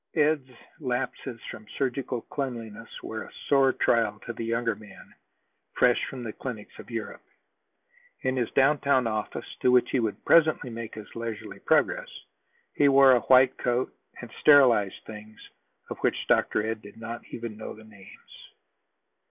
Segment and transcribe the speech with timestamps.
[0.15, 0.49] Ed's
[0.79, 5.13] lapses from surgical cleanliness were a sore trial to the younger man,
[5.73, 7.21] fresh from the clinics of Europe.
[8.21, 12.09] In his downtown office, to which he would presently make his leisurely progress,
[12.73, 15.39] he wore a white coat, and sterilized things
[15.87, 16.65] of which Dr.
[16.65, 18.39] Ed did not even know the names.